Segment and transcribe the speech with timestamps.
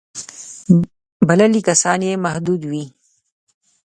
[1.27, 2.85] بللي کسان یې محدود وي.